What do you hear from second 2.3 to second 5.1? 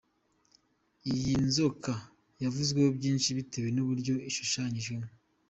yavuzweho byinshi bitewe n'uburyo ishushanyijemo.